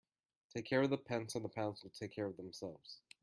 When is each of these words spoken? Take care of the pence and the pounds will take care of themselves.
Take 0.51 0.65
care 0.65 0.81
of 0.81 0.89
the 0.89 0.97
pence 0.97 1.35
and 1.35 1.45
the 1.45 1.49
pounds 1.49 1.83
will 1.83 1.91
take 1.91 2.11
care 2.11 2.25
of 2.25 2.35
themselves. 2.35 3.01